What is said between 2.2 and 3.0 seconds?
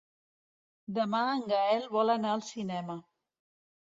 al cinema.